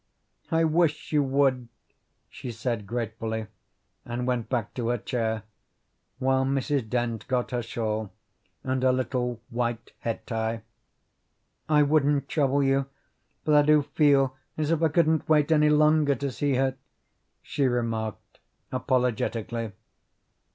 [0.49, 1.67] "I wish you would,"
[2.27, 3.45] she said gratefully,
[4.03, 5.43] and went back to her chair,
[6.17, 6.89] while Mrs.
[6.89, 8.11] Dent got her shawl
[8.63, 10.63] and her little white head tie.
[11.69, 12.87] "I wouldn't trouble you,
[13.45, 16.77] but I do feel as if I couldn't wait any longer to see her,"
[17.43, 18.39] she remarked
[18.71, 19.71] apologetically.